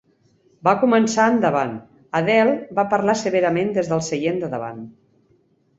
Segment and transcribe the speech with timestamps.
[0.67, 1.75] Va començar endavant,
[2.21, 4.83] Adele va parlar severament des del seient de davant.